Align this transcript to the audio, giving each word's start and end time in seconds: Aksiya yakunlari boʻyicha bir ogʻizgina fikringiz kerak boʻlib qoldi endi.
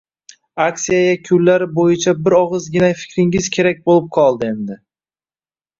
Aksiya 0.63 1.01
yakunlari 1.09 1.67
boʻyicha 1.81 2.15
bir 2.23 2.37
ogʻizgina 2.39 2.91
fikringiz 3.03 3.53
kerak 3.59 3.87
boʻlib 3.91 4.13
qoldi 4.19 4.53
endi. 4.57 4.85